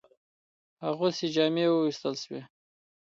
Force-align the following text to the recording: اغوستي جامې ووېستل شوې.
اغوستي 0.89 1.27
جامې 1.35 1.65
ووېستل 1.69 2.15
شوې. 2.23 2.41